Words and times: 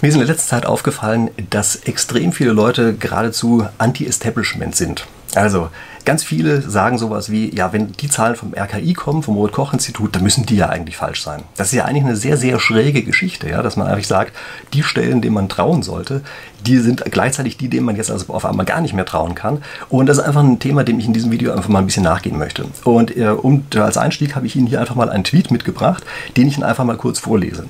Mir 0.00 0.08
ist 0.08 0.14
in 0.14 0.20
der 0.20 0.28
letzten 0.28 0.48
Zeit 0.48 0.64
aufgefallen, 0.64 1.30
dass 1.50 1.76
extrem 1.76 2.32
viele 2.32 2.52
Leute 2.52 2.94
geradezu 2.94 3.66
anti-Establishment 3.76 4.74
sind. 4.74 5.06
Also 5.34 5.68
ganz 6.04 6.24
viele 6.24 6.62
sagen 6.62 6.98
sowas 6.98 7.30
wie, 7.30 7.54
ja, 7.54 7.72
wenn 7.72 7.92
die 7.92 8.08
Zahlen 8.08 8.36
vom 8.36 8.54
RKI 8.54 8.94
kommen, 8.94 9.22
vom 9.22 9.36
Robert-Koch-Institut, 9.36 10.14
dann 10.14 10.22
müssen 10.22 10.46
die 10.46 10.56
ja 10.56 10.68
eigentlich 10.68 10.96
falsch 10.96 11.22
sein. 11.22 11.42
Das 11.56 11.68
ist 11.68 11.74
ja 11.74 11.84
eigentlich 11.84 12.04
eine 12.04 12.16
sehr, 12.16 12.36
sehr 12.36 12.58
schräge 12.58 13.02
Geschichte, 13.02 13.48
ja, 13.48 13.62
dass 13.62 13.76
man 13.76 13.86
eigentlich 13.86 14.06
sagt, 14.06 14.36
die 14.72 14.82
Stellen, 14.82 15.20
denen 15.20 15.34
man 15.34 15.48
trauen 15.48 15.82
sollte, 15.82 16.22
die 16.66 16.78
sind 16.78 17.04
gleichzeitig 17.10 17.56
die, 17.56 17.68
denen 17.68 17.86
man 17.86 17.96
jetzt 17.96 18.10
also 18.10 18.32
auf 18.32 18.44
einmal 18.44 18.66
gar 18.66 18.80
nicht 18.80 18.94
mehr 18.94 19.04
trauen 19.04 19.34
kann. 19.34 19.62
Und 19.88 20.06
das 20.06 20.18
ist 20.18 20.24
einfach 20.24 20.42
ein 20.42 20.58
Thema, 20.58 20.84
dem 20.84 20.98
ich 20.98 21.06
in 21.06 21.12
diesem 21.12 21.30
Video 21.30 21.52
einfach 21.52 21.68
mal 21.68 21.78
ein 21.78 21.86
bisschen 21.86 22.04
nachgehen 22.04 22.38
möchte. 22.38 22.66
Und 22.84 23.16
äh, 23.16 23.28
um, 23.28 23.64
als 23.76 23.96
Einstieg 23.96 24.34
habe 24.36 24.46
ich 24.46 24.56
Ihnen 24.56 24.66
hier 24.66 24.80
einfach 24.80 24.94
mal 24.94 25.08
einen 25.08 25.24
Tweet 25.24 25.50
mitgebracht, 25.50 26.04
den 26.36 26.48
ich 26.48 26.56
Ihnen 26.56 26.64
einfach 26.64 26.84
mal 26.84 26.96
kurz 26.96 27.18
vorlese. 27.18 27.64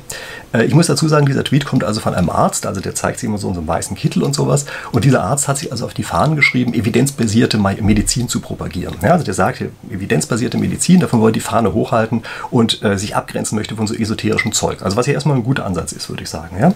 Äh, 0.52 0.64
ich 0.64 0.74
muss 0.74 0.86
dazu 0.86 1.08
sagen, 1.08 1.26
dieser 1.26 1.44
Tweet 1.44 1.64
kommt 1.64 1.84
also 1.84 2.00
von 2.00 2.14
einem 2.14 2.30
Arzt, 2.30 2.66
also 2.66 2.80
der 2.80 2.94
zeigt 2.94 3.20
sich 3.20 3.28
immer 3.28 3.38
so 3.38 3.48
in 3.48 3.54
so 3.54 3.60
einem 3.60 3.68
weißen 3.68 3.96
Kittel 3.96 4.22
und 4.22 4.34
sowas. 4.34 4.66
Und 4.92 5.04
dieser 5.04 5.22
Arzt 5.22 5.48
hat 5.48 5.58
sich 5.58 5.70
also 5.70 5.84
auf 5.84 5.94
die 5.94 6.02
Fahnen 6.02 6.36
geschrieben, 6.36 6.74
evidenzbasierte 6.74 7.58
Medizin 7.58 8.19
zu 8.28 8.40
propagieren. 8.40 8.94
Ja, 9.02 9.12
also 9.12 9.24
der 9.24 9.34
sagt, 9.34 9.62
evidenzbasierte 9.90 10.58
Medizin, 10.58 11.00
davon 11.00 11.20
wollte 11.20 11.34
die 11.34 11.44
Fahne 11.44 11.72
hochhalten 11.72 12.22
und 12.50 12.82
äh, 12.82 12.98
sich 12.98 13.16
abgrenzen 13.16 13.56
möchte 13.56 13.76
von 13.76 13.86
so 13.86 13.94
esoterischem 13.94 14.52
Zeug. 14.52 14.82
Also 14.82 14.96
was 14.96 15.06
hier 15.06 15.14
erstmal 15.14 15.36
ein 15.36 15.44
guter 15.44 15.66
Ansatz 15.66 15.92
ist, 15.92 16.08
würde 16.08 16.22
ich 16.22 16.28
sagen. 16.28 16.56
Ja? 16.58 16.72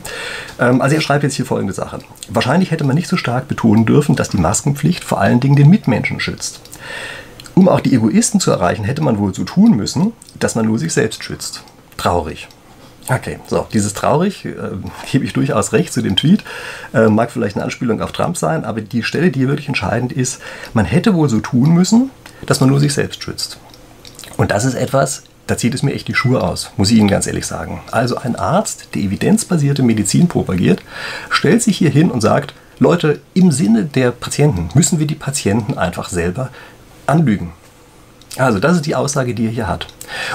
Ähm, 0.58 0.80
also 0.80 0.94
er 0.94 1.00
schreibt 1.00 1.24
jetzt 1.24 1.34
hier 1.34 1.46
folgende 1.46 1.72
Sache. 1.72 1.98
Wahrscheinlich 2.28 2.70
hätte 2.70 2.84
man 2.84 2.96
nicht 2.96 3.08
so 3.08 3.16
stark 3.16 3.48
betonen 3.48 3.86
dürfen, 3.86 4.16
dass 4.16 4.28
die 4.28 4.38
Maskenpflicht 4.38 5.04
vor 5.04 5.20
allen 5.20 5.40
Dingen 5.40 5.56
den 5.56 5.70
Mitmenschen 5.70 6.20
schützt. 6.20 6.60
Um 7.54 7.68
auch 7.68 7.80
die 7.80 7.94
Egoisten 7.94 8.40
zu 8.40 8.50
erreichen, 8.50 8.84
hätte 8.84 9.02
man 9.02 9.18
wohl 9.18 9.34
so 9.34 9.44
tun 9.44 9.76
müssen, 9.76 10.12
dass 10.38 10.54
man 10.54 10.66
nur 10.66 10.78
sich 10.78 10.92
selbst 10.92 11.22
schützt. 11.22 11.62
Traurig. 11.96 12.48
Okay, 13.08 13.38
so, 13.46 13.66
dieses 13.72 13.92
traurig, 13.92 14.44
äh, 14.46 14.52
gebe 15.10 15.24
ich 15.24 15.32
durchaus 15.32 15.72
recht 15.72 15.92
zu 15.92 16.02
dem 16.02 16.16
Tweet, 16.16 16.42
äh, 16.94 17.08
mag 17.08 17.30
vielleicht 17.30 17.56
eine 17.56 17.64
Anspielung 17.64 18.00
auf 18.00 18.12
Trump 18.12 18.36
sein, 18.36 18.64
aber 18.64 18.80
die 18.80 19.02
Stelle, 19.02 19.30
die 19.30 19.40
hier 19.40 19.48
wirklich 19.48 19.68
entscheidend 19.68 20.12
ist, 20.12 20.40
man 20.72 20.86
hätte 20.86 21.14
wohl 21.14 21.28
so 21.28 21.40
tun 21.40 21.74
müssen, 21.74 22.10
dass 22.46 22.60
man 22.60 22.70
nur 22.70 22.80
sich 22.80 22.94
selbst 22.94 23.22
schützt. 23.22 23.58
Und 24.36 24.50
das 24.50 24.64
ist 24.64 24.74
etwas, 24.74 25.22
da 25.46 25.58
zieht 25.58 25.74
es 25.74 25.82
mir 25.82 25.92
echt 25.92 26.08
die 26.08 26.14
Schuhe 26.14 26.42
aus, 26.42 26.70
muss 26.76 26.90
ich 26.90 26.96
Ihnen 26.96 27.08
ganz 27.08 27.26
ehrlich 27.26 27.46
sagen. 27.46 27.82
Also 27.90 28.16
ein 28.16 28.36
Arzt, 28.36 28.88
der 28.94 29.02
evidenzbasierte 29.02 29.82
Medizin 29.82 30.26
propagiert, 30.26 30.82
stellt 31.28 31.62
sich 31.62 31.76
hier 31.76 31.90
hin 31.90 32.10
und 32.10 32.22
sagt, 32.22 32.54
Leute, 32.78 33.20
im 33.34 33.52
Sinne 33.52 33.84
der 33.84 34.10
Patienten 34.10 34.70
müssen 34.74 34.98
wir 34.98 35.06
die 35.06 35.14
Patienten 35.14 35.76
einfach 35.76 36.08
selber 36.08 36.48
anlügen. 37.06 37.52
Also 38.36 38.58
das 38.58 38.76
ist 38.76 38.86
die 38.86 38.96
Aussage, 38.96 39.34
die 39.34 39.46
er 39.46 39.52
hier 39.52 39.68
hat. 39.68 39.86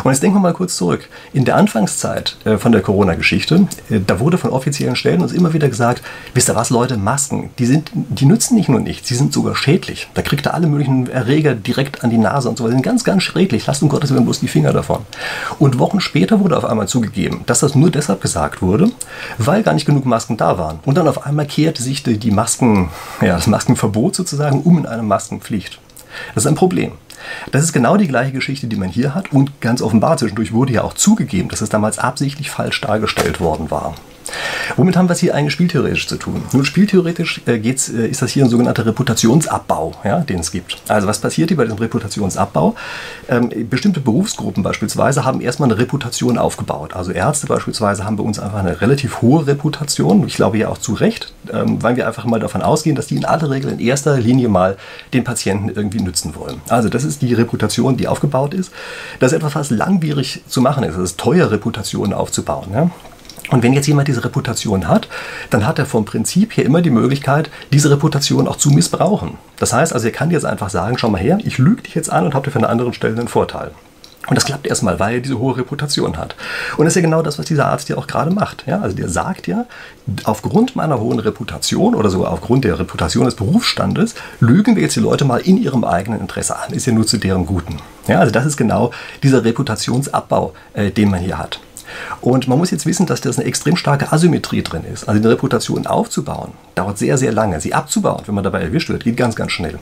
Und 0.04 0.12
jetzt 0.12 0.24
denken 0.24 0.38
wir 0.38 0.42
mal 0.42 0.54
kurz 0.54 0.78
zurück. 0.78 1.10
In 1.34 1.46
der 1.46 1.56
Anfangszeit 1.56 2.38
äh, 2.46 2.58
von 2.58 2.72
der 2.72 2.82
Corona-Geschichte, 2.82 3.68
äh, 3.90 4.00
da 4.06 4.20
wurde 4.20 4.38
von 4.38 4.52
offiziellen 4.52 4.96
Stellen 4.96 5.22
uns 5.22 5.34
immer 5.34 5.54
wieder 5.54 5.68
gesagt, 5.68 6.02
wisst 6.34 6.50
ihr 6.50 6.56
was, 6.56 6.70
Leute, 6.70 6.98
Masken, 6.98 7.50
die, 7.60 7.66
sind, 7.66 7.92
die 7.94 8.26
nützen 8.26 8.56
nicht 8.56 8.70
nur 8.70 8.80
nichts, 8.80 9.08
sie 9.10 9.16
sind 9.16 9.34
sogar 9.34 9.56
schädlich. 9.56 10.08
Da 10.14 10.22
kriegt 10.22 10.48
ihr 10.48 10.54
alle 10.54 10.68
möglichen 10.68 11.10
Erreger 11.10 11.56
direkt 11.56 12.04
an 12.04 12.10
die 12.10 12.18
Nase 12.18 12.50
und 12.50 12.58
so 12.58 12.64
weiter. 12.64 12.74
Sind 12.74 12.84
ganz, 12.84 13.04
ganz 13.04 13.24
schädlich. 13.24 13.68
Lasst 13.68 13.84
um 13.84 13.90
Gottes 13.90 14.12
Willen 14.12 14.26
bloß 14.26 14.40
die 14.40 14.48
Finger 14.48 14.74
davon. 14.74 15.02
Und 15.60 15.80
Wochen 15.80 16.00
später 16.00 16.40
wurde 16.40 16.58
auf 16.58 16.66
einmal 16.66 16.88
zugegeben, 16.88 17.42
dass 17.46 17.60
das 17.60 17.76
nur 17.76 17.92
deshalb 17.92 18.22
gesagt 18.22 18.62
wurde, 18.62 18.92
weil 19.38 19.64
gar 19.64 19.74
nicht 19.74 19.86
genug 19.86 20.06
Masken 20.06 20.38
da 20.38 20.58
waren. 20.58 20.80
Und 20.86 20.98
dann 20.98 21.08
auf 21.08 21.26
einmal 21.26 21.46
kehrte 21.46 21.84
sich 21.84 22.04
die 22.04 22.32
Masken, 22.32 22.90
ja, 23.22 23.36
das 23.36 23.48
Maskenverbot 23.48 24.16
sozusagen 24.16 24.62
um 24.62 24.78
in 24.78 24.86
eine 24.86 25.04
Maskenpflicht. 25.04 25.80
Das 26.34 26.46
ist 26.46 26.48
ein 26.48 26.56
Problem. 26.56 26.94
Das 27.52 27.64
ist 27.64 27.74
genau 27.74 27.98
die 27.98 28.08
gleiche 28.08 28.32
Geschichte, 28.32 28.68
die 28.68 28.76
man 28.76 28.90
hier 28.90 29.16
hat 29.16 29.32
und 29.32 29.62
ganz 29.62 29.82
offenbar 29.82 30.18
zwischendurch 30.18 30.54
wurde 30.54 30.74
ja 30.74 30.84
auch 30.84 30.94
zugegeben, 30.94 31.50
dass 31.50 31.62
es 31.62 31.70
damals 31.70 32.00
absichtlich 32.00 32.50
falsch 32.50 32.82
dargestellt 32.82 33.40
worden 33.40 33.72
war. 33.72 33.96
Womit 34.76 34.98
haben 34.98 35.10
wir 35.10 35.14
es 35.14 35.20
hier 35.20 35.36
eigentlich 35.36 35.54
spieltheoretisch 35.54 36.08
zu 36.08 36.18
tun? 36.18 36.44
Nun, 36.54 36.66
spieltheoretisch 36.66 37.42
äh, 37.46 37.60
geht's, 37.60 37.90
äh, 37.90 38.08
ist 38.08 38.22
das 38.22 38.32
hier 38.32 38.46
ein 38.46 38.50
sogenannter 38.50 38.86
Reputationsabbau, 38.86 39.94
ja, 40.04 40.20
den 40.20 40.40
es 40.40 40.52
gibt. 40.52 40.78
Also 40.88 41.08
was 41.08 41.20
passiert 41.20 41.50
hier 41.50 41.58
bei 41.58 41.64
diesem 41.64 41.80
Reputationsabbau? 41.80 42.76
Ähm, 43.30 43.50
bestimmte 43.70 44.00
Berufsgruppen 44.00 44.64
beispielsweise 44.64 45.26
haben 45.26 45.42
erstmal 45.42 45.70
eine 45.70 45.80
Reputation 45.80 46.38
aufgebaut. 46.38 46.94
Also 46.94 47.12
Ärzte 47.12 47.48
beispielsweise 47.48 48.06
haben 48.06 48.18
bei 48.18 48.24
uns 48.24 48.40
einfach 48.40 48.60
eine 48.60 48.82
relativ 48.82 49.22
hohe 49.22 49.48
Reputation. 49.48 50.26
Ich 50.28 50.36
glaube 50.36 50.58
ja 50.58 50.70
auch 50.70 50.78
zu 50.78 50.94
Recht, 50.94 51.34
ähm, 51.52 51.82
weil 51.82 51.96
wir 51.96 52.08
einfach 52.08 52.26
mal 52.26 52.40
davon 52.40 52.62
ausgehen, 52.62 52.96
dass 52.96 53.08
die 53.08 53.16
in 53.16 53.26
aller 53.26 53.50
Regel 53.50 53.72
in 53.72 53.80
erster 53.80 54.18
Linie 54.18 54.50
mal 54.50 54.78
den 55.14 55.24
Patienten 55.24 55.70
irgendwie 55.70 56.02
nützen 56.02 56.36
wollen. 56.36 56.62
Also 56.70 56.90
das 56.90 57.04
ist 57.04 57.22
die 57.22 57.34
Reputation, 57.34 57.98
die 57.98 58.08
aufgebaut 58.08 58.54
ist. 58.54 58.72
Das 59.20 59.32
ist 59.32 59.38
etwas, 59.38 59.56
was 59.56 59.70
langwierig 59.70 60.42
zu 60.48 60.62
machen 60.62 60.84
ist. 60.84 60.96
Es 60.96 61.12
ist 61.12 61.20
teuer, 61.20 61.52
Reputationen 61.52 62.14
aufzubauen. 62.14 62.68
Ja? 62.74 62.90
Und 63.50 63.64
wenn 63.64 63.74
jetzt 63.74 63.88
jemand 63.88 64.08
diese 64.08 64.24
Reputation 64.24 64.88
hat, 64.88 65.08
dann 65.50 65.66
hat 65.66 65.80
er 65.80 65.86
vom 65.86 66.06
Prinzip 66.06 66.56
her 66.56 66.66
immer 66.66 66.82
die 66.82 66.90
Möglichkeit, 66.90 67.50
diese 67.72 67.90
Reputation 67.90 68.48
auch 68.48 68.58
zu 68.58 68.70
missbrauchen. 68.70 69.38
Das 69.58 69.74
heißt 69.74 69.94
also, 69.94 70.08
er 70.08 70.14
kann 70.14 70.32
jetzt 70.32 70.46
einfach 70.46 70.70
sagen, 70.70 70.98
schau 70.98 71.10
mal 71.10 71.22
her, 71.22 71.40
ich 71.44 71.58
lüge 71.58 71.84
dich 71.84 71.96
jetzt 71.96 72.12
an 72.12 72.26
und 72.26 72.34
habe 72.34 72.46
dir 72.46 72.52
für 72.52 72.60
eine 72.60 72.70
andere 72.70 72.94
Stelle 72.94 73.18
einen 73.18 73.28
Vorteil. 73.28 73.72
Und 74.28 74.36
das 74.36 74.46
klappt 74.46 74.68
erstmal, 74.68 75.00
weil 75.00 75.16
er 75.16 75.22
diese 75.22 75.40
hohe 75.40 75.58
Reputation 75.58 76.18
hat. 76.18 76.36
Und 76.78 76.86
das 76.86 76.92
ist 76.92 76.98
ja 76.98 77.02
genau 77.02 77.24
das, 77.24 77.40
was 77.40 77.48
dieser 77.48 77.66
Arzt 77.66 77.90
ja 77.90 77.98
auch 77.98 78.06
gerade 78.06 78.30
macht. 78.30 78.66
Ja, 78.68 78.80
also 78.80 78.96
der 78.96 79.10
sagt 79.10 79.48
ja, 79.48 79.66
aufgrund 80.24 80.76
meiner 80.76 81.00
hohen 81.00 81.18
Reputation 81.20 81.96
oder 81.96 82.12
sogar 82.12 82.32
aufgrund 82.32 82.64
der 82.64 82.78
Reputation 82.78 83.26
des 83.26 83.34
Berufsstandes 83.34 84.14
lügen 84.40 84.76
wir 84.76 84.84
jetzt 84.84 84.96
die 84.96 85.00
Leute 85.00 85.26
mal 85.26 85.40
in 85.40 85.58
ihrem 85.58 85.84
eigenen 85.84 86.20
Interesse 86.20 86.56
an. 86.60 86.74
Ist 86.74 86.86
ja 86.86 86.94
nur 86.94 87.08
zu 87.08 87.18
deren 87.18 87.48
Guten. 87.48 87.78
Ja, 88.08 88.20
also 88.20 88.32
das 88.32 88.46
ist 88.46 88.58
genau 88.58 88.92
dieser 89.24 89.44
Reputationsabbau, 89.44 90.54
äh, 90.74 90.92
den 90.92 91.10
man 91.10 91.22
hier 91.22 91.40
hat. 91.40 91.60
Und 92.22 92.48
man 92.48 92.58
muss 92.58 92.72
jetzt 92.72 92.86
wissen, 92.86 93.06
dass 93.06 93.22
das 93.22 93.38
eine 93.38 93.48
extrem 93.48 93.76
starke 93.76 94.12
Asymmetrie 94.12 94.64
drin 94.64 94.84
ist. 94.92 95.08
Also 95.08 95.20
eine 95.20 95.30
Reputation 95.30 95.88
aufzubauen, 95.88 96.52
dauert 96.76 96.98
sehr, 96.98 97.18
sehr 97.18 97.32
lange. 97.32 97.60
Sie 97.62 97.74
abzubauen, 97.74 98.24
wenn 98.26 98.36
man 98.36 98.44
dabei 98.44 98.62
erwischt 98.62 98.90
wird, 98.90 99.04
geht 99.04 99.18
ganz, 99.18 99.36
ganz 99.36 99.52
schnell. 99.52 99.80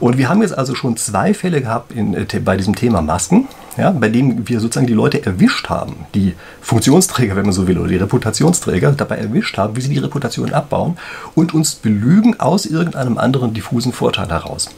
Und 0.00 0.18
wir 0.18 0.28
haben 0.28 0.42
jetzt 0.42 0.56
also 0.56 0.74
schon 0.74 0.96
zwei 0.96 1.34
Fälle 1.34 1.60
gehabt 1.60 1.92
in, 1.92 2.14
äh, 2.14 2.26
bei 2.44 2.56
diesem 2.56 2.74
Thema 2.74 3.02
Masken, 3.02 3.48
ja, 3.76 3.90
bei 3.90 4.08
denen 4.08 4.48
wir 4.48 4.60
sozusagen 4.60 4.86
die 4.86 4.94
Leute 4.94 5.24
erwischt 5.24 5.68
haben, 5.68 6.06
die 6.14 6.34
Funktionsträger, 6.60 7.36
wenn 7.36 7.44
man 7.44 7.52
so 7.52 7.68
will, 7.68 7.78
oder 7.78 7.88
die 7.88 7.96
Reputationsträger 7.96 8.92
dabei 8.92 9.16
erwischt 9.18 9.56
haben, 9.58 9.76
wie 9.76 9.80
sie 9.80 9.88
die 9.88 9.98
Reputation 9.98 10.52
abbauen 10.52 10.96
und 11.34 11.54
uns 11.54 11.74
belügen 11.76 12.40
aus 12.40 12.66
irgendeinem 12.66 13.18
anderen 13.18 13.54
diffusen 13.54 13.92
Vorteil 13.92 14.28
heraus. 14.28 14.68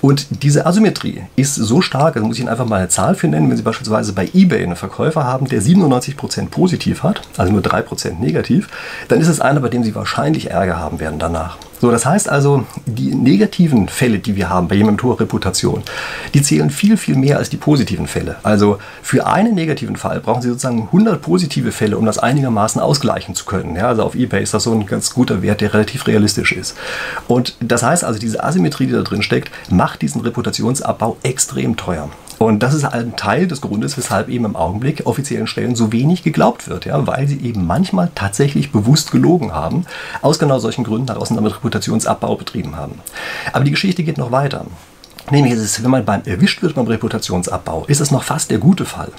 Und 0.00 0.42
diese 0.42 0.66
Asymmetrie 0.66 1.22
ist 1.36 1.54
so 1.54 1.80
stark, 1.80 2.16
also 2.16 2.26
muss 2.26 2.36
ich 2.36 2.42
Ihnen 2.42 2.50
einfach 2.50 2.66
mal 2.66 2.76
eine 2.76 2.88
Zahl 2.88 3.14
für 3.14 3.28
nennen, 3.28 3.48
wenn 3.48 3.56
Sie 3.56 3.62
beispielsweise 3.62 4.12
bei 4.12 4.28
eBay 4.34 4.62
einen 4.62 4.76
Verkäufer 4.76 5.24
haben, 5.24 5.46
der 5.46 5.62
97% 5.62 6.48
positiv 6.48 7.02
hat, 7.02 7.22
also 7.36 7.52
nur 7.52 7.62
3% 7.62 8.18
negativ, 8.18 8.68
dann 9.08 9.20
ist 9.20 9.28
es 9.28 9.40
einer, 9.40 9.60
bei 9.60 9.68
dem 9.68 9.82
Sie 9.82 9.94
wahrscheinlich 9.94 10.50
Ärger 10.50 10.78
haben 10.78 11.00
werden 11.00 11.18
danach. 11.18 11.58
So, 11.82 11.90
das 11.90 12.06
heißt 12.06 12.28
also, 12.28 12.64
die 12.86 13.12
negativen 13.12 13.88
Fälle, 13.88 14.20
die 14.20 14.36
wir 14.36 14.48
haben 14.48 14.68
bei 14.68 14.76
jemandem 14.76 14.94
mit 14.94 15.02
hoher 15.02 15.18
Reputation, 15.18 15.82
die 16.32 16.40
zählen 16.40 16.70
viel, 16.70 16.96
viel 16.96 17.16
mehr 17.16 17.38
als 17.38 17.50
die 17.50 17.56
positiven 17.56 18.06
Fälle. 18.06 18.36
Also 18.44 18.78
für 19.02 19.26
einen 19.26 19.56
negativen 19.56 19.96
Fall 19.96 20.20
brauchen 20.20 20.42
Sie 20.42 20.48
sozusagen 20.48 20.82
100 20.82 21.20
positive 21.20 21.72
Fälle, 21.72 21.98
um 21.98 22.06
das 22.06 22.18
einigermaßen 22.18 22.80
ausgleichen 22.80 23.34
zu 23.34 23.46
können. 23.46 23.74
Ja, 23.74 23.88
also 23.88 24.04
auf 24.04 24.14
eBay 24.14 24.44
ist 24.44 24.54
das 24.54 24.62
so 24.62 24.70
ein 24.70 24.86
ganz 24.86 25.12
guter 25.12 25.42
Wert, 25.42 25.60
der 25.60 25.74
relativ 25.74 26.06
realistisch 26.06 26.52
ist. 26.52 26.76
Und 27.26 27.56
das 27.58 27.82
heißt 27.82 28.04
also, 28.04 28.20
diese 28.20 28.44
Asymmetrie, 28.44 28.86
die 28.86 28.92
da 28.92 29.02
drin 29.02 29.24
steckt, 29.24 29.50
macht 29.68 30.02
diesen 30.02 30.20
Reputationsabbau 30.20 31.16
extrem 31.24 31.76
teuer. 31.76 32.08
Und 32.42 32.60
das 32.60 32.74
ist 32.74 32.84
ein 32.84 33.14
Teil 33.14 33.46
des 33.46 33.60
Grundes, 33.60 33.96
weshalb 33.96 34.28
eben 34.28 34.44
im 34.44 34.56
Augenblick 34.56 35.06
offiziellen 35.06 35.46
Stellen 35.46 35.76
so 35.76 35.92
wenig 35.92 36.24
geglaubt 36.24 36.68
wird, 36.68 36.86
ja, 36.86 37.06
weil 37.06 37.28
sie 37.28 37.38
eben 37.38 37.68
manchmal 37.68 38.10
tatsächlich 38.16 38.72
bewusst 38.72 39.12
gelogen 39.12 39.52
haben, 39.54 39.86
aus 40.22 40.40
genau 40.40 40.58
solchen 40.58 40.82
Gründen 40.82 41.06
heraus 41.06 41.30
und 41.30 41.36
damit 41.36 41.54
Reputationsabbau 41.54 42.34
betrieben 42.34 42.74
haben. 42.74 42.98
Aber 43.52 43.64
die 43.64 43.70
Geschichte 43.70 44.02
geht 44.02 44.18
noch 44.18 44.32
weiter. 44.32 44.66
Nämlich 45.30 45.52
ist 45.52 45.60
es, 45.60 45.84
wenn 45.84 45.90
man 45.92 46.04
beim 46.04 46.22
erwischt 46.24 46.62
wird 46.62 46.74
beim 46.74 46.88
Reputationsabbau, 46.88 47.84
ist 47.86 48.00
es 48.00 48.10
noch 48.10 48.24
fast 48.24 48.50
der 48.50 48.58
gute 48.58 48.86
Fall. 48.86 49.12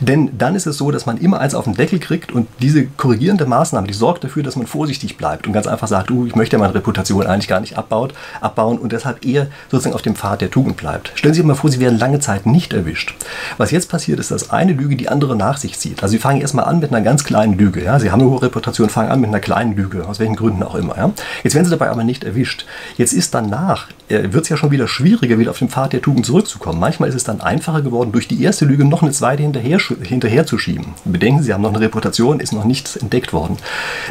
Denn 0.00 0.30
dann 0.38 0.54
ist 0.54 0.66
es 0.66 0.78
so, 0.78 0.90
dass 0.90 1.06
man 1.06 1.18
immer 1.18 1.40
eins 1.40 1.54
auf 1.54 1.64
den 1.64 1.74
Deckel 1.74 1.98
kriegt 1.98 2.32
und 2.32 2.48
diese 2.60 2.86
korrigierende 2.86 3.46
Maßnahme, 3.46 3.86
die 3.86 3.94
sorgt 3.94 4.24
dafür, 4.24 4.42
dass 4.42 4.56
man 4.56 4.66
vorsichtig 4.66 5.16
bleibt 5.16 5.46
und 5.46 5.52
ganz 5.52 5.66
einfach 5.66 5.88
sagt, 5.88 6.10
uh, 6.10 6.26
ich 6.26 6.34
möchte 6.34 6.58
meine 6.58 6.74
Reputation 6.74 7.26
eigentlich 7.26 7.48
gar 7.48 7.60
nicht 7.60 7.78
abbaut, 7.78 8.14
abbauen 8.40 8.78
und 8.78 8.92
deshalb 8.92 9.24
eher 9.24 9.48
sozusagen 9.70 9.94
auf 9.94 10.02
dem 10.02 10.14
Pfad 10.14 10.40
der 10.40 10.50
Tugend 10.50 10.76
bleibt. 10.76 11.12
Stellen 11.14 11.34
Sie 11.34 11.40
sich 11.40 11.46
mal 11.46 11.54
vor, 11.54 11.70
Sie 11.70 11.80
werden 11.80 11.98
lange 11.98 12.20
Zeit 12.20 12.46
nicht 12.46 12.72
erwischt. 12.72 13.14
Was 13.56 13.70
jetzt 13.70 13.88
passiert, 13.88 14.20
ist, 14.20 14.30
dass 14.30 14.50
eine 14.50 14.72
Lüge 14.72 14.96
die 14.96 15.08
andere 15.08 15.36
nach 15.36 15.56
sich 15.56 15.78
zieht. 15.78 16.02
Also 16.02 16.12
Sie 16.12 16.18
fangen 16.18 16.40
erstmal 16.40 16.64
an 16.66 16.80
mit 16.80 16.92
einer 16.92 17.02
ganz 17.02 17.24
kleinen 17.24 17.58
Lüge. 17.58 17.82
Ja? 17.82 17.98
Sie 17.98 18.10
haben 18.10 18.20
eine 18.20 18.30
hohe 18.30 18.42
Reputation, 18.42 18.88
fangen 18.88 19.10
an 19.10 19.20
mit 19.20 19.28
einer 19.28 19.40
kleinen 19.40 19.76
Lüge, 19.76 20.06
aus 20.06 20.18
welchen 20.18 20.36
Gründen 20.36 20.62
auch 20.62 20.74
immer. 20.74 20.96
Ja? 20.96 21.12
Jetzt 21.42 21.54
werden 21.54 21.64
Sie 21.64 21.70
dabei 21.70 21.90
aber 21.90 22.04
nicht 22.04 22.24
erwischt. 22.24 22.66
Jetzt 22.96 23.12
ist 23.12 23.34
danach, 23.34 23.88
äh, 24.08 24.32
wird 24.32 24.44
es 24.44 24.48
ja 24.48 24.56
schon 24.56 24.70
wieder 24.70 24.88
schwieriger, 24.88 25.38
wieder 25.38 25.50
auf 25.50 25.58
den 25.58 25.68
Pfad 25.68 25.92
der 25.92 26.02
Tugend 26.02 26.26
zurückzukommen. 26.26 26.78
Manchmal 26.80 27.08
ist 27.08 27.14
es 27.14 27.24
dann 27.24 27.40
einfacher 27.40 27.82
geworden, 27.82 28.12
durch 28.12 28.28
die 28.28 28.42
erste 28.42 28.64
Lüge 28.64 28.84
noch 28.84 29.02
eine 29.02 29.12
zweite 29.12 29.42
hinterher, 29.60 29.96
hinterher 30.02 30.46
zu 30.46 30.58
schieben. 30.58 30.94
Bedenken 31.04 31.42
Sie, 31.42 31.52
haben 31.52 31.62
noch 31.62 31.70
eine 31.70 31.80
Reputation, 31.80 32.40
ist 32.40 32.52
noch 32.52 32.64
nichts 32.64 32.96
entdeckt 32.96 33.32
worden. 33.32 33.56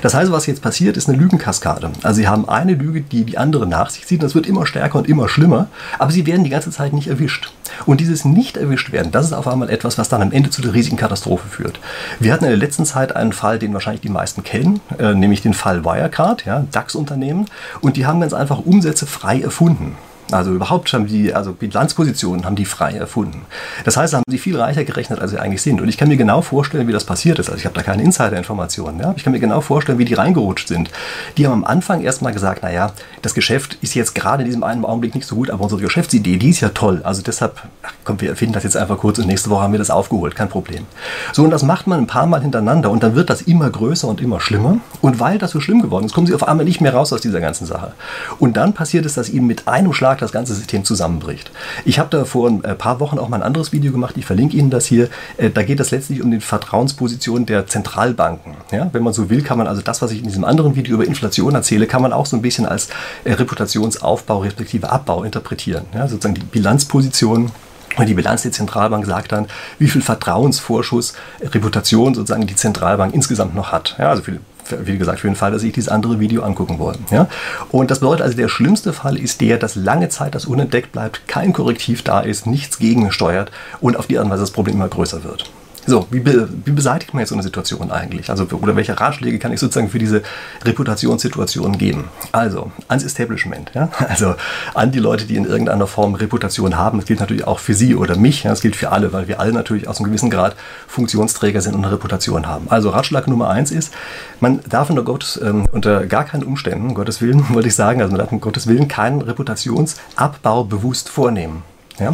Das 0.01 0.13
heißt, 0.13 0.31
was 0.31 0.45
jetzt 0.45 0.61
passiert, 0.61 0.97
ist 0.97 1.09
eine 1.09 1.17
Lügenkaskade. 1.17 1.91
Also 2.03 2.17
Sie 2.17 2.27
haben 2.27 2.47
eine 2.47 2.73
Lüge, 2.73 3.01
die 3.01 3.23
die 3.23 3.37
andere 3.37 3.67
nach 3.67 3.89
sich 3.89 4.05
zieht, 4.05 4.19
und 4.19 4.23
das 4.23 4.35
wird 4.35 4.47
immer 4.47 4.65
stärker 4.65 4.97
und 4.97 5.07
immer 5.07 5.29
schlimmer, 5.29 5.67
aber 5.99 6.11
Sie 6.11 6.25
werden 6.25 6.43
die 6.43 6.49
ganze 6.49 6.71
Zeit 6.71 6.93
nicht 6.93 7.07
erwischt. 7.07 7.51
Und 7.85 8.01
dieses 8.01 8.25
nicht 8.25 8.57
erwischt 8.57 8.91
werden, 8.91 9.11
das 9.11 9.25
ist 9.25 9.33
auf 9.33 9.47
einmal 9.47 9.69
etwas, 9.69 9.97
was 9.97 10.09
dann 10.09 10.21
am 10.21 10.31
Ende 10.31 10.49
zu 10.49 10.61
der 10.61 10.73
riesigen 10.73 10.97
Katastrophe 10.97 11.47
führt. 11.47 11.79
Wir 12.19 12.33
hatten 12.33 12.45
in 12.45 12.51
der 12.51 12.59
letzten 12.59 12.85
Zeit 12.85 13.15
einen 13.15 13.33
Fall, 13.33 13.59
den 13.59 13.73
wahrscheinlich 13.73 14.01
die 14.01 14.09
meisten 14.09 14.43
kennen, 14.43 14.79
äh, 14.99 15.13
nämlich 15.13 15.41
den 15.41 15.53
Fall 15.53 15.83
Wirecard, 15.83 16.45
ja, 16.45 16.65
DAX-Unternehmen, 16.71 17.45
und 17.81 17.97
die 17.97 18.05
haben 18.05 18.21
ganz 18.21 18.33
einfach 18.33 18.59
Umsätze 18.59 19.05
frei 19.05 19.41
erfunden. 19.41 19.95
Also 20.31 20.51
überhaupt 20.51 20.91
haben 20.93 21.07
die, 21.07 21.33
also 21.33 21.53
Bilanzpositionen 21.53 22.45
haben 22.45 22.55
die 22.55 22.65
frei 22.65 22.93
erfunden. 22.93 23.41
Das 23.83 23.97
heißt, 23.97 24.13
haben 24.13 24.23
sie 24.27 24.37
viel 24.37 24.59
reicher 24.59 24.83
gerechnet, 24.83 25.19
als 25.19 25.31
sie 25.31 25.39
eigentlich 25.39 25.61
sind. 25.61 25.81
Und 25.81 25.89
ich 25.89 25.97
kann 25.97 26.07
mir 26.07 26.17
genau 26.17 26.41
vorstellen, 26.41 26.87
wie 26.87 26.91
das 26.91 27.03
passiert 27.03 27.39
ist. 27.39 27.49
Also 27.49 27.59
ich 27.59 27.65
habe 27.65 27.75
da 27.75 27.83
keine 27.83 28.03
Insider-Informationen. 28.03 28.99
Ja? 28.99 29.13
Ich 29.15 29.23
kann 29.23 29.33
mir 29.33 29.39
genau 29.39 29.61
vorstellen, 29.61 29.99
wie 29.99 30.05
die 30.05 30.13
reingerutscht 30.13 30.67
sind. 30.67 30.89
Die 31.37 31.45
haben 31.45 31.53
am 31.53 31.63
Anfang 31.65 32.01
erstmal 32.01 32.33
gesagt, 32.33 32.63
naja, 32.63 32.91
das 33.21 33.33
Geschäft 33.33 33.77
ist 33.81 33.93
jetzt 33.95 34.15
gerade 34.15 34.43
in 34.43 34.47
diesem 34.47 34.63
einen 34.63 34.85
Augenblick 34.85 35.13
nicht 35.13 35.27
so 35.27 35.35
gut, 35.35 35.49
aber 35.49 35.63
unsere 35.63 35.81
Geschäftsidee, 35.81 36.37
die 36.37 36.49
ist 36.49 36.61
ja 36.61 36.69
toll. 36.69 37.01
Also 37.03 37.21
deshalb, 37.21 37.61
ach, 37.83 37.93
komm, 38.03 38.21
wir 38.21 38.29
erfinden 38.29 38.53
das 38.53 38.63
jetzt 38.63 38.77
einfach 38.77 38.97
kurz 38.97 39.19
und 39.19 39.27
nächste 39.27 39.49
Woche 39.49 39.61
haben 39.61 39.73
wir 39.73 39.79
das 39.79 39.89
aufgeholt, 39.89 40.35
kein 40.35 40.49
Problem. 40.49 40.85
So, 41.31 41.43
und 41.43 41.51
das 41.51 41.63
macht 41.63 41.87
man 41.87 41.99
ein 41.99 42.07
paar 42.07 42.25
Mal 42.25 42.41
hintereinander 42.41 42.89
und 42.89 43.03
dann 43.03 43.15
wird 43.15 43.29
das 43.29 43.41
immer 43.41 43.69
größer 43.69 44.07
und 44.07 44.21
immer 44.21 44.39
schlimmer. 44.39 44.77
Und 45.01 45.19
weil 45.19 45.37
das 45.37 45.51
so 45.51 45.59
schlimm 45.59 45.81
geworden 45.81 46.05
ist, 46.05 46.13
kommen 46.13 46.27
sie 46.27 46.33
auf 46.33 46.47
einmal 46.47 46.65
nicht 46.65 46.81
mehr 46.81 46.93
raus 46.93 47.13
aus 47.13 47.21
dieser 47.21 47.41
ganzen 47.41 47.65
Sache. 47.65 47.93
Und 48.39 48.57
dann 48.57 48.73
passiert 48.73 49.05
es, 49.05 49.13
dass 49.13 49.29
ihnen 49.29 49.47
mit 49.47 49.67
einem 49.67 49.93
Schlag 49.93 50.12
das 50.21 50.31
ganze 50.31 50.53
System 50.53 50.83
zusammenbricht. 50.85 51.51
Ich 51.85 51.99
habe 51.99 52.09
da 52.09 52.25
vor 52.25 52.49
ein 52.49 52.63
äh, 52.63 52.75
paar 52.75 52.99
Wochen 52.99 53.19
auch 53.19 53.29
mal 53.29 53.37
ein 53.37 53.43
anderes 53.43 53.71
Video 53.71 53.91
gemacht, 53.91 54.15
ich 54.17 54.25
verlinke 54.25 54.57
Ihnen 54.57 54.69
das 54.69 54.85
hier. 54.85 55.09
Äh, 55.37 55.49
da 55.49 55.63
geht 55.63 55.79
es 55.79 55.91
letztlich 55.91 56.21
um 56.21 56.31
die 56.31 56.39
Vertrauensposition 56.39 57.45
der 57.45 57.67
Zentralbanken. 57.67 58.55
Ja, 58.71 58.89
wenn 58.91 59.03
man 59.03 59.13
so 59.13 59.29
will, 59.29 59.41
kann 59.41 59.57
man 59.57 59.67
also 59.67 59.81
das, 59.81 60.01
was 60.01 60.11
ich 60.11 60.19
in 60.19 60.25
diesem 60.25 60.43
anderen 60.43 60.75
Video 60.75 60.95
über 60.95 61.05
Inflation 61.05 61.55
erzähle, 61.55 61.87
kann 61.87 62.01
man 62.01 62.13
auch 62.13 62.25
so 62.25 62.35
ein 62.35 62.41
bisschen 62.41 62.65
als 62.65 62.89
äh, 63.23 63.33
Reputationsaufbau 63.33 64.39
respektive 64.39 64.91
Abbau 64.91 65.23
interpretieren. 65.23 65.85
Ja, 65.93 66.07
sozusagen 66.07 66.35
die 66.35 66.41
Bilanzposition 66.41 67.51
und 67.97 68.07
die 68.07 68.13
Bilanz 68.13 68.41
der 68.41 68.51
Zentralbank 68.51 69.05
sagt 69.05 69.31
dann, 69.31 69.47
wie 69.77 69.87
viel 69.87 70.01
Vertrauensvorschuss, 70.01 71.13
Reputation 71.41 72.15
sozusagen 72.15 72.47
die 72.47 72.55
Zentralbank 72.55 73.13
insgesamt 73.13 73.53
noch 73.55 73.71
hat. 73.71 73.95
Ja, 73.99 74.09
also 74.09 74.23
für 74.23 74.39
wie 74.69 74.97
gesagt, 74.97 75.19
für 75.19 75.27
den 75.27 75.35
Fall, 75.35 75.51
dass 75.51 75.61
sich 75.61 75.73
dieses 75.73 75.89
andere 75.89 76.19
Video 76.19 76.43
angucken 76.43 76.79
wollen. 76.79 77.05
Ja? 77.11 77.27
Und 77.71 77.91
das 77.91 77.99
bedeutet 77.99 78.23
also, 78.23 78.37
der 78.37 78.49
schlimmste 78.49 78.93
Fall 78.93 79.17
ist 79.17 79.41
der, 79.41 79.57
dass 79.57 79.75
lange 79.75 80.09
Zeit 80.09 80.35
das 80.35 80.45
unentdeckt 80.45 80.91
bleibt, 80.91 81.27
kein 81.27 81.53
Korrektiv 81.53 82.01
da 82.03 82.21
ist, 82.21 82.47
nichts 82.47 82.79
gegensteuert 82.79 83.51
und 83.81 83.97
auf 83.97 84.07
die 84.07 84.17
Art 84.17 84.25
und 84.25 84.31
Weise 84.31 84.43
das 84.43 84.51
Problem 84.51 84.75
immer 84.75 84.89
größer 84.89 85.23
wird. 85.23 85.51
So, 85.85 86.07
wie, 86.11 86.19
be, 86.19 86.47
wie, 86.63 86.71
beseitigt 86.71 87.13
man 87.13 87.19
jetzt 87.21 87.29
so 87.29 87.35
eine 87.35 87.43
Situation 87.43 87.91
eigentlich? 87.91 88.29
Also, 88.29 88.45
oder 88.61 88.75
welche 88.75 88.99
Ratschläge 88.99 89.37
kann 89.37 89.51
ich 89.51 89.59
sozusagen 89.59 89.89
für 89.89 89.99
diese 89.99 90.23
Reputationssituation 90.63 91.77
geben? 91.77 92.05
Also, 92.31 92.71
ans 92.87 93.03
Establishment, 93.03 93.71
ja? 93.73 93.89
also 94.09 94.35
an 94.73 94.91
die 94.91 94.99
Leute, 94.99 95.25
die 95.25 95.35
in 95.35 95.45
irgendeiner 95.45 95.87
Form 95.87 96.15
Reputation 96.15 96.77
haben. 96.77 96.99
Das 96.99 97.05
gilt 97.05 97.19
natürlich 97.19 97.45
auch 97.45 97.59
für 97.59 97.73
Sie 97.73 97.95
oder 97.95 98.17
mich, 98.17 98.43
ja? 98.43 98.51
das 98.51 98.61
gilt 98.61 98.75
für 98.75 98.91
alle, 98.91 99.11
weil 99.11 99.27
wir 99.27 99.39
alle 99.39 99.51
natürlich 99.51 99.87
aus 99.87 99.97
einem 99.97 100.05
gewissen 100.05 100.29
Grad 100.29 100.55
Funktionsträger 100.87 101.61
sind 101.61 101.75
und 101.75 101.83
eine 101.83 101.93
Reputation 101.93 102.47
haben. 102.47 102.67
Also, 102.69 102.89
Ratschlag 102.89 103.27
Nummer 103.27 103.49
eins 103.49 103.71
ist, 103.71 103.93
man 104.39 104.61
darf 104.69 104.89
unter, 104.89 105.03
Gottes, 105.03 105.39
ähm, 105.43 105.67
unter 105.71 106.05
gar 106.05 106.23
keinen 106.23 106.43
Umständen, 106.43 106.93
Gottes 106.93 107.21
Willen, 107.21 107.49
wollte 107.53 107.67
ich 107.67 107.75
sagen, 107.75 108.01
also 108.01 108.11
man 108.11 108.19
darf 108.19 108.31
um 108.31 108.39
Gottes 108.39 108.67
Willen 108.67 108.87
keinen 108.87 109.21
Reputationsabbau 109.21 110.63
bewusst 110.63 111.09
vornehmen. 111.09 111.63
Ja? 111.99 112.11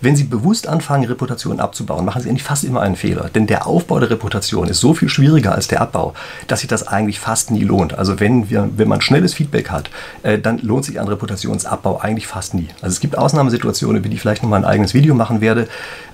Wenn 0.00 0.16
Sie 0.16 0.24
bewusst 0.24 0.68
anfangen, 0.68 1.04
Reputation 1.04 1.60
abzubauen, 1.60 2.04
machen 2.04 2.22
Sie 2.22 2.28
eigentlich 2.28 2.42
fast 2.42 2.64
immer 2.64 2.80
einen 2.80 2.96
Fehler. 2.96 3.30
Denn 3.34 3.46
der 3.46 3.66
Aufbau 3.66 4.00
der 4.00 4.10
Reputation 4.10 4.68
ist 4.68 4.80
so 4.80 4.94
viel 4.94 5.08
schwieriger 5.08 5.54
als 5.54 5.68
der 5.68 5.80
Abbau, 5.80 6.14
dass 6.48 6.60
sich 6.60 6.68
das 6.68 6.86
eigentlich 6.86 7.20
fast 7.20 7.50
nie 7.50 7.64
lohnt. 7.64 7.98
Also 7.98 8.20
wenn, 8.20 8.50
wir, 8.50 8.68
wenn 8.76 8.88
man 8.88 9.00
schnelles 9.00 9.34
Feedback 9.34 9.70
hat, 9.70 9.90
äh, 10.22 10.38
dann 10.38 10.58
lohnt 10.58 10.84
sich 10.84 11.00
ein 11.00 11.08
Reputationsabbau 11.08 11.98
eigentlich 11.98 12.26
fast 12.26 12.54
nie. 12.54 12.68
Also 12.80 12.94
es 12.94 13.00
gibt 13.00 13.16
Ausnahmesituationen, 13.16 13.98
über 13.98 14.08
die 14.08 14.16
ich 14.16 14.20
vielleicht 14.20 14.42
nochmal 14.42 14.60
ein 14.60 14.66
eigenes 14.66 14.94
Video 14.94 15.14
machen 15.14 15.40
werde. 15.40 15.68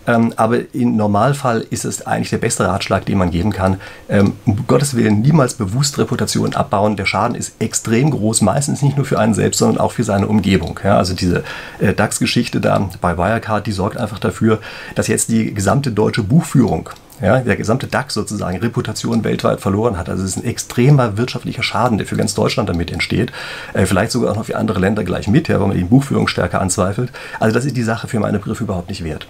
Ähm, 0.08 0.32
aber 0.36 0.74
im 0.74 0.96
Normalfall 0.96 1.66
ist 1.68 1.84
es 1.84 2.06
eigentlich 2.06 2.30
der 2.30 2.38
beste 2.38 2.66
Ratschlag, 2.66 3.04
den 3.04 3.18
man 3.18 3.30
geben 3.30 3.52
kann. 3.52 3.78
Ähm, 4.08 4.32
um 4.46 4.66
Gottes 4.66 4.96
Willen 4.96 5.20
niemals 5.20 5.54
bewusst 5.54 5.98
Reputation 5.98 6.54
abbauen. 6.54 6.96
Der 6.96 7.04
Schaden 7.04 7.36
ist 7.36 7.52
extrem 7.58 8.10
groß, 8.10 8.40
meistens 8.40 8.80
nicht 8.80 8.96
nur 8.96 9.04
für 9.04 9.18
einen 9.18 9.34
selbst, 9.34 9.58
sondern 9.58 9.78
auch 9.78 9.92
für 9.92 10.04
seine 10.04 10.26
Umgebung. 10.26 10.80
Ja, 10.82 10.96
also 10.96 11.14
diese 11.14 11.44
äh, 11.78 11.92
DAX-Geschichte 11.92 12.60
da 12.60 12.88
bei 13.00 13.07
Wirecard, 13.16 13.66
die 13.66 13.72
sorgt 13.72 13.96
einfach 13.96 14.18
dafür, 14.18 14.58
dass 14.94 15.06
jetzt 15.06 15.30
die 15.30 15.54
gesamte 15.54 15.92
deutsche 15.92 16.22
Buchführung 16.22 16.90
ja, 17.20 17.40
der 17.40 17.56
gesamte 17.56 17.86
DAX 17.86 18.14
sozusagen 18.14 18.58
Reputation 18.58 19.24
weltweit 19.24 19.60
verloren 19.60 19.98
hat. 19.98 20.08
Also 20.08 20.22
es 20.24 20.36
ist 20.36 20.44
ein 20.44 20.48
extremer 20.48 21.16
wirtschaftlicher 21.16 21.62
Schaden, 21.62 21.98
der 21.98 22.06
für 22.06 22.16
ganz 22.16 22.34
Deutschland 22.34 22.68
damit 22.68 22.92
entsteht. 22.92 23.32
Äh, 23.74 23.86
vielleicht 23.86 24.12
sogar 24.12 24.32
auch 24.32 24.36
noch 24.36 24.44
für 24.44 24.56
andere 24.56 24.78
Länder 24.78 25.04
gleich 25.04 25.28
mit, 25.28 25.48
ja, 25.48 25.60
weil 25.60 25.68
man 25.68 25.76
die 25.76 25.84
Buchführung 25.84 26.28
stärker 26.28 26.60
anzweifelt. 26.60 27.10
Also 27.40 27.54
das 27.54 27.64
ist 27.64 27.76
die 27.76 27.82
Sache 27.82 28.06
für 28.08 28.20
meine 28.20 28.38
Begriffe 28.38 28.64
überhaupt 28.64 28.88
nicht 28.88 29.02
wert. 29.04 29.26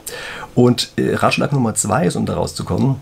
Und 0.55 0.93
äh, 0.97 1.15
Ratschlag 1.15 1.53
Nummer 1.53 1.75
zwei 1.75 2.07
ist, 2.07 2.17
um 2.17 2.27
daraus 2.27 2.55
zu 2.55 2.65
kommen, 2.65 3.01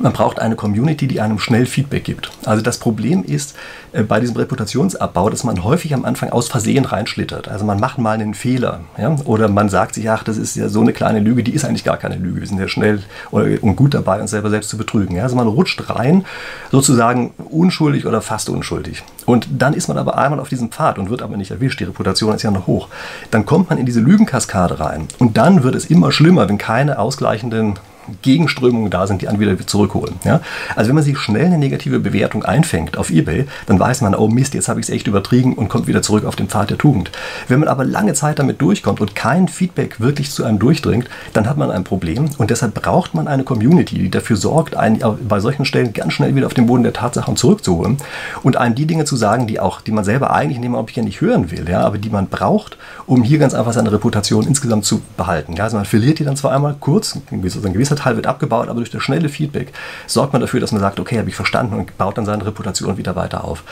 man 0.00 0.12
braucht 0.12 0.38
eine 0.38 0.56
Community, 0.56 1.06
die 1.06 1.20
einem 1.20 1.38
schnell 1.38 1.66
Feedback 1.66 2.04
gibt. 2.04 2.30
Also 2.44 2.62
das 2.62 2.78
Problem 2.78 3.24
ist 3.24 3.56
äh, 3.92 4.02
bei 4.02 4.20
diesem 4.20 4.36
Reputationsabbau, 4.36 5.30
dass 5.30 5.44
man 5.44 5.64
häufig 5.64 5.94
am 5.94 6.04
Anfang 6.04 6.30
aus 6.30 6.48
Versehen 6.48 6.84
reinschlittert. 6.84 7.48
Also 7.48 7.64
man 7.64 7.80
macht 7.80 7.98
mal 7.98 8.12
einen 8.12 8.34
Fehler. 8.34 8.80
Ja? 8.98 9.16
Oder 9.24 9.48
man 9.48 9.68
sagt 9.68 9.94
sich, 9.94 10.08
ach, 10.10 10.22
das 10.22 10.36
ist 10.36 10.56
ja 10.56 10.68
so 10.68 10.80
eine 10.80 10.92
kleine 10.92 11.20
Lüge, 11.20 11.42
die 11.42 11.52
ist 11.52 11.64
eigentlich 11.64 11.84
gar 11.84 11.96
keine 11.96 12.16
Lüge. 12.16 12.40
Wir 12.40 12.46
sind 12.46 12.58
ja 12.58 12.68
schnell 12.68 13.02
und 13.30 13.76
gut 13.76 13.94
dabei, 13.94 14.20
uns 14.20 14.30
selber 14.30 14.50
selbst 14.50 14.70
zu 14.70 14.76
betrügen. 14.76 15.16
Ja? 15.16 15.24
Also 15.24 15.36
man 15.36 15.48
rutscht 15.48 15.88
rein, 15.88 16.24
sozusagen 16.70 17.32
unschuldig 17.50 18.06
oder 18.06 18.20
fast 18.20 18.48
unschuldig. 18.48 19.02
Und 19.24 19.48
dann 19.50 19.74
ist 19.74 19.88
man 19.88 19.98
aber 19.98 20.18
einmal 20.18 20.40
auf 20.40 20.48
diesem 20.48 20.70
Pfad 20.70 20.98
und 20.98 21.10
wird 21.10 21.22
aber 21.22 21.36
nicht 21.36 21.50
erwischt. 21.50 21.80
Die 21.80 21.84
Reputation 21.84 22.34
ist 22.34 22.42
ja 22.42 22.50
noch 22.50 22.66
hoch. 22.66 22.88
Dann 23.30 23.46
kommt 23.46 23.70
man 23.70 23.78
in 23.78 23.86
diese 23.86 24.00
Lügenkaskade 24.00 24.78
rein. 24.78 25.08
Und 25.18 25.36
dann 25.36 25.62
wird 25.62 25.74
es 25.74 25.86
immer 25.86 26.12
schlimmer, 26.12 26.48
wenn 26.48 26.58
keine 26.58 26.98
ausgleichenden 26.98 27.78
Gegenströmungen 28.22 28.90
da 28.90 29.06
sind, 29.06 29.22
die 29.22 29.28
einen 29.28 29.40
wieder 29.40 29.56
zurückholen. 29.66 30.14
Ja? 30.24 30.40
Also 30.74 30.88
wenn 30.88 30.94
man 30.94 31.04
sich 31.04 31.18
schnell 31.18 31.46
eine 31.46 31.58
negative 31.58 32.00
Bewertung 32.00 32.44
einfängt 32.44 32.96
auf 32.96 33.10
Ebay, 33.10 33.46
dann 33.66 33.78
weiß 33.78 34.00
man, 34.02 34.14
oh 34.14 34.28
Mist, 34.28 34.54
jetzt 34.54 34.68
habe 34.68 34.80
ich 34.80 34.86
es 34.86 34.90
echt 34.90 35.06
übertrieben 35.06 35.54
und 35.54 35.68
kommt 35.68 35.86
wieder 35.86 36.02
zurück 36.02 36.24
auf 36.24 36.36
den 36.36 36.48
Pfad 36.48 36.70
der 36.70 36.78
Tugend. 36.78 37.10
Wenn 37.48 37.60
man 37.60 37.68
aber 37.68 37.84
lange 37.84 38.14
Zeit 38.14 38.38
damit 38.38 38.60
durchkommt 38.60 39.00
und 39.00 39.14
kein 39.14 39.48
Feedback 39.48 40.00
wirklich 40.00 40.30
zu 40.30 40.44
einem 40.44 40.58
durchdringt, 40.58 41.08
dann 41.32 41.48
hat 41.48 41.56
man 41.56 41.70
ein 41.70 41.84
Problem 41.84 42.28
und 42.38 42.50
deshalb 42.50 42.74
braucht 42.74 43.14
man 43.14 43.28
eine 43.28 43.44
Community, 43.44 43.96
die 43.96 44.10
dafür 44.10 44.36
sorgt, 44.36 44.76
einen 44.76 45.02
bei 45.28 45.40
solchen 45.40 45.64
Stellen 45.64 45.92
ganz 45.92 46.12
schnell 46.12 46.34
wieder 46.34 46.46
auf 46.46 46.54
den 46.54 46.66
Boden 46.66 46.82
der 46.82 46.92
Tatsachen 46.92 47.36
zurückzuholen 47.36 47.98
und 48.42 48.56
einem 48.56 48.74
die 48.74 48.86
Dinge 48.86 49.04
zu 49.04 49.16
sagen, 49.16 49.46
die 49.46 49.60
auch, 49.60 49.80
die 49.80 49.92
man 49.92 50.04
selber 50.04 50.32
eigentlich 50.32 50.56
in 50.56 50.62
dem 50.62 50.74
Augenblick 50.74 50.96
ja 50.96 51.02
nicht 51.02 51.20
hören 51.20 51.50
will, 51.50 51.68
ja, 51.68 51.80
aber 51.80 51.98
die 51.98 52.10
man 52.10 52.28
braucht, 52.28 52.76
um 53.06 53.22
hier 53.22 53.38
ganz 53.38 53.54
einfach 53.54 53.72
seine 53.72 53.92
Reputation 53.92 54.46
insgesamt 54.46 54.84
zu 54.84 55.00
behalten. 55.16 55.54
Ja? 55.54 55.64
Also 55.64 55.76
man 55.76 55.84
verliert 55.84 56.18
die 56.18 56.24
dann 56.24 56.36
zwar 56.36 56.52
einmal 56.52 56.76
kurz, 56.78 57.18
ein 57.30 57.42
gewisser 57.42 57.95
Teil 57.96 58.16
wird 58.16 58.26
abgebaut, 58.26 58.68
aber 58.68 58.78
durch 58.78 58.90
das 58.90 59.02
schnelle 59.02 59.28
Feedback 59.28 59.72
sorgt 60.06 60.32
man 60.32 60.40
dafür, 60.40 60.60
dass 60.60 60.72
man 60.72 60.80
sagt, 60.80 61.00
okay, 61.00 61.18
habe 61.18 61.28
ich 61.28 61.34
verstanden 61.34 61.74
und 61.74 61.98
baut 61.98 62.18
dann 62.18 62.26
seine 62.26 62.46
Reputation 62.46 62.96
wieder 62.96 63.16
weiter 63.16 63.44
auf. 63.44 63.64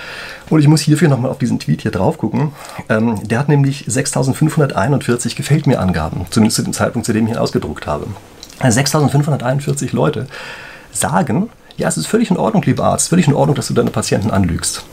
Und 0.51 0.61
ich 0.61 0.69
muss 0.69 0.81
hierfür 0.81 1.09
nochmal 1.09 1.31
auf 1.31 1.39
diesen 1.39 1.59
Tweet 1.59 1.83
hier 1.83 1.91
drauf 1.91 2.19
gucken. 2.19 2.53
Ähm, 2.89 3.21
der 3.27 3.39
hat 3.39 3.49
nämlich 3.49 3.85
6541 3.87 5.37
Gefällt 5.37 5.67
mir 5.67 5.81
Angaben, 5.81 6.27
zumindest 6.31 6.57
zu 6.57 6.63
dem 6.63 6.73
Zeitpunkt, 6.73 7.07
zu 7.07 7.13
dem 7.13 7.27
ich 7.27 7.33
ihn 7.33 7.39
ausgedruckt 7.39 7.87
habe. 7.87 8.07
6541 8.63 9.93
Leute 9.93 10.27
sagen, 10.93 11.51
ja, 11.77 11.89
es 11.89 11.97
ist 11.97 12.07
völlig 12.07 12.31
in 12.31 12.37
Ordnung, 12.37 12.63
lieber 12.63 12.85
Arzt, 12.85 13.09
völlig 13.09 13.27
in 13.27 13.35
Ordnung, 13.35 13.57
dass 13.57 13.69
du 13.69 13.75
deine 13.75 13.91
Patienten 13.91 14.31
anlügst. 14.31 14.85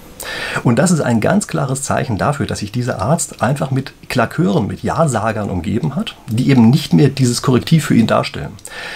Und 0.64 0.80
das 0.80 0.92
ist 0.92 1.02
ein 1.02 1.22
ganz 1.22 1.48
klares 1.48 1.84
Zeichen 1.84 2.18
dafür, 2.18 2.46
dass 2.46 2.60
sich 2.60 2.72
dieser 2.72 3.02
Arzt 3.02 3.42
einfach 3.42 3.72
mit 3.72 3.94
Klakören, 4.10 4.68
mit 4.68 4.84
Ja-Sagern 4.84 5.50
umgeben 5.50 5.96
hat, 5.96 6.16
die 6.28 6.50
eben 6.50 6.70
nicht 6.70 6.94
mehr 6.94 7.10
dieses 7.10 7.42
Korrektiv 7.42 7.86
für 7.86 7.96
ihn 7.96 8.08
darstellen. 8.08 8.52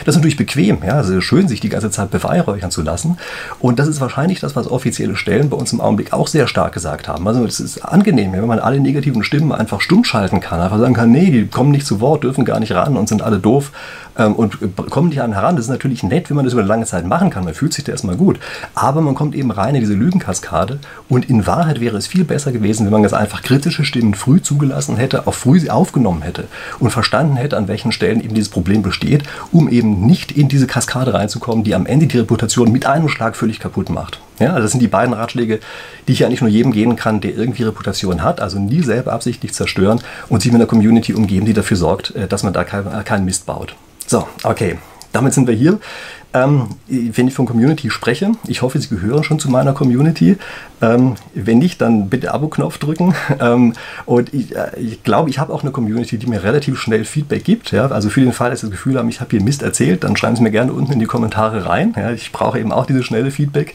Das 0.05 0.15
ist 0.15 0.19
natürlich 0.19 0.37
bequem, 0.37 0.79
ja, 0.85 0.93
also 0.93 1.19
schön, 1.21 1.47
sich 1.47 1.59
die 1.59 1.69
ganze 1.69 1.91
Zeit 1.91 2.11
beweihräuchern 2.11 2.71
zu 2.71 2.81
lassen. 2.81 3.17
Und 3.59 3.79
das 3.79 3.87
ist 3.87 4.01
wahrscheinlich 4.01 4.39
das, 4.39 4.55
was 4.55 4.69
offizielle 4.69 5.15
Stellen 5.15 5.49
bei 5.49 5.57
uns 5.57 5.73
im 5.73 5.81
Augenblick 5.81 6.13
auch 6.13 6.27
sehr 6.27 6.47
stark 6.47 6.73
gesagt 6.73 7.07
haben. 7.07 7.27
Also 7.27 7.45
es 7.45 7.59
ist 7.59 7.79
angenehm, 7.79 8.33
wenn 8.33 8.45
man 8.45 8.59
alle 8.59 8.79
negativen 8.79 9.23
Stimmen 9.23 9.51
einfach 9.51 9.81
stumm 9.81 10.03
schalten 10.03 10.39
kann, 10.39 10.59
einfach 10.59 10.79
sagen 10.79 10.93
kann, 10.93 11.11
nee, 11.11 11.31
die 11.31 11.47
kommen 11.47 11.71
nicht 11.71 11.85
zu 11.85 12.01
Wort, 12.01 12.23
dürfen 12.23 12.45
gar 12.45 12.59
nicht 12.59 12.73
ran 12.73 12.97
und 12.97 13.09
sind 13.09 13.21
alle 13.21 13.39
doof 13.39 13.71
ähm, 14.17 14.33
und 14.33 14.57
kommen 14.89 15.09
nicht 15.09 15.21
an 15.21 15.33
heran. 15.33 15.55
Das 15.55 15.65
ist 15.65 15.71
natürlich 15.71 16.03
nett, 16.03 16.29
wenn 16.29 16.35
man 16.35 16.45
das 16.45 16.53
über 16.53 16.61
eine 16.61 16.69
lange 16.69 16.85
Zeit 16.85 17.05
machen 17.05 17.29
kann. 17.29 17.43
Man 17.43 17.53
fühlt 17.53 17.73
sich 17.73 17.83
da 17.83 17.91
erstmal 17.91 18.15
gut. 18.15 18.39
Aber 18.73 19.01
man 19.01 19.15
kommt 19.15 19.35
eben 19.35 19.51
rein 19.51 19.75
in 19.75 19.81
diese 19.81 19.93
Lügenkaskade 19.93 20.79
und 21.09 21.24
in 21.27 21.47
Wahrheit 21.47 21.79
wäre 21.79 21.97
es 21.97 22.07
viel 22.07 22.23
besser 22.23 22.51
gewesen, 22.51 22.85
wenn 22.85 22.93
man 22.93 23.01
ganz 23.03 23.13
einfach 23.13 23.41
kritische 23.41 23.85
Stimmen 23.85 24.13
früh 24.13 24.41
zugelassen 24.41 24.97
hätte, 24.97 25.27
auch 25.27 25.33
früh 25.33 25.59
sie 25.59 25.69
aufgenommen 25.69 26.21
hätte 26.21 26.45
und 26.79 26.91
verstanden 26.91 27.35
hätte, 27.35 27.57
an 27.57 27.67
welchen 27.67 27.91
Stellen 27.91 28.21
eben 28.21 28.33
dieses 28.33 28.49
Problem 28.49 28.81
besteht, 28.81 29.23
um 29.51 29.69
eben 29.69 30.05
nicht 30.05 30.31
in 30.31 30.47
diese 30.47 30.67
Kaskade 30.67 31.13
reinzukommen, 31.13 31.63
die 31.63 31.75
am 31.75 31.85
Ende 31.85 32.07
die 32.07 32.17
Reputation 32.17 32.71
mit 32.71 32.85
einem 32.85 33.09
Schlag 33.09 33.35
völlig 33.35 33.59
kaputt 33.59 33.89
macht. 33.89 34.19
Ja, 34.39 34.49
also 34.49 34.63
das 34.63 34.71
sind 34.71 34.81
die 34.81 34.87
beiden 34.87 35.13
Ratschläge, 35.13 35.59
die 36.07 36.11
ich 36.13 36.25
eigentlich 36.25 36.41
nur 36.41 36.49
jedem 36.49 36.71
geben 36.71 36.95
kann, 36.95 37.21
der 37.21 37.35
irgendwie 37.35 37.63
Reputation 37.63 38.21
hat. 38.21 38.41
Also 38.41 38.59
nie 38.59 38.81
selber 38.81 39.13
absichtlich 39.13 39.53
zerstören 39.53 40.01
und 40.29 40.41
sich 40.41 40.51
mit 40.51 40.59
einer 40.59 40.67
Community 40.67 41.13
umgeben, 41.13 41.45
die 41.45 41.53
dafür 41.53 41.77
sorgt, 41.77 42.15
äh, 42.15 42.27
dass 42.27 42.43
man 42.43 42.53
da 42.53 42.63
keinen 42.63 43.25
Mist 43.25 43.45
baut. 43.45 43.75
So, 44.07 44.27
okay. 44.43 44.77
damit 45.13 45.33
sind 45.33 45.47
wir 45.47 45.55
hier. 45.55 45.79
Ähm, 46.35 46.67
wenn 46.87 47.29
ich 47.29 47.33
von 47.33 47.45
Community 47.45 47.89
spreche, 47.89 48.33
ich 48.45 48.61
hoffe, 48.61 48.77
Sie 48.77 48.89
gehören 48.89 49.23
schon 49.23 49.39
zu 49.39 49.49
meiner 49.49 49.71
Community. 49.71 50.35
Ähm, 50.81 51.15
wenn 51.33 51.59
nicht, 51.59 51.79
dann 51.79 52.09
bitte 52.09 52.33
Abo-Knopf 52.33 52.77
drücken. 52.77 53.13
Ähm, 53.37 53.73
und 54.05 54.33
ich, 54.33 54.55
äh, 54.55 54.79
ich 54.79 55.03
glaube, 55.03 55.29
ich 55.29 55.39
habe 55.39 55.53
auch 55.53 55.61
eine 55.61 55.71
Community, 55.71 56.17
die 56.17 56.25
mir 56.25 56.43
relativ 56.43 56.79
schnell 56.79 57.03
Feedback 57.03 57.43
gibt. 57.43 57.71
Ja? 57.71 57.87
Also 57.87 58.09
für 58.09 58.21
den 58.21 58.31
Fall, 58.31 58.49
dass 58.49 58.61
Sie 58.61 58.67
das 58.67 58.71
Gefühl 58.71 58.97
haben, 58.97 59.09
ich 59.09 59.19
habe 59.19 59.31
hier 59.31 59.41
Mist 59.41 59.61
erzählt, 59.61 60.03
dann 60.03 60.15
schreiben 60.15 60.37
Sie 60.37 60.41
mir 60.41 60.51
gerne 60.51 60.71
unten 60.71 60.93
in 60.93 60.99
die 60.99 61.05
Kommentare 61.05 61.65
rein. 61.65 61.93
Ja? 61.97 62.11
Ich 62.11 62.31
brauche 62.31 62.59
eben 62.59 62.71
auch 62.71 62.85
dieses 62.85 63.05
schnelle 63.05 63.29
Feedback. 63.31 63.73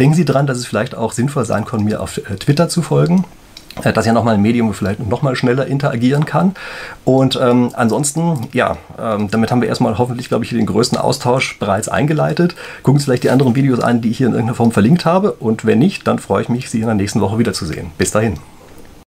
Denken 0.00 0.14
Sie 0.14 0.24
daran, 0.24 0.46
dass 0.46 0.58
es 0.58 0.66
vielleicht 0.66 0.96
auch 0.96 1.12
sinnvoll 1.12 1.44
sein 1.44 1.64
kann, 1.64 1.84
mir 1.84 2.00
auf 2.00 2.18
äh, 2.18 2.36
Twitter 2.36 2.68
zu 2.68 2.82
folgen. 2.82 3.24
Äh, 3.82 3.92
das 3.92 4.04
ist 4.04 4.06
ja 4.06 4.12
nochmal 4.12 4.34
ein 4.34 4.42
Medium, 4.42 4.72
vielleicht 4.74 5.06
nochmal 5.06 5.36
schneller 5.36 5.66
interagieren 5.66 6.24
kann. 6.24 6.54
Und 7.04 7.38
ähm, 7.40 7.70
ansonsten, 7.74 8.48
ja, 8.52 8.76
ähm, 9.00 9.30
damit 9.30 9.50
haben 9.50 9.60
wir 9.60 9.68
erstmal 9.68 9.98
hoffentlich, 9.98 10.28
glaube 10.28 10.44
ich, 10.44 10.50
den 10.50 10.66
größten 10.66 10.98
Austausch 10.98 11.58
bereits 11.58 11.88
eingeleitet. 11.88 12.54
Gucken 12.82 12.98
Sie 12.98 13.04
vielleicht 13.04 13.24
die 13.24 13.30
anderen 13.30 13.54
Videos 13.54 13.80
an, 13.80 14.00
die 14.00 14.10
ich 14.10 14.18
hier 14.18 14.26
in 14.26 14.32
irgendeiner 14.32 14.56
Form 14.56 14.72
verlinkt 14.72 15.04
habe. 15.04 15.32
Und 15.32 15.64
wenn 15.64 15.78
nicht, 15.78 16.06
dann 16.06 16.18
freue 16.18 16.42
ich 16.42 16.48
mich, 16.48 16.70
Sie 16.70 16.80
in 16.80 16.86
der 16.86 16.94
nächsten 16.94 17.20
Woche 17.20 17.38
wiederzusehen. 17.38 17.90
Bis 17.98 18.10
dahin. 18.10 18.38